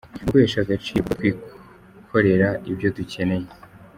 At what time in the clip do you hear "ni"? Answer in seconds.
0.13-0.21